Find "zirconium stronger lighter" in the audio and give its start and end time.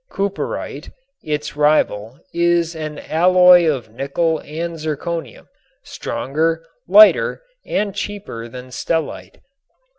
4.79-7.43